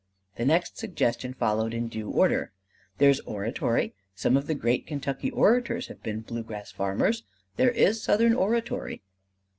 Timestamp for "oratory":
3.19-3.93, 8.33-9.03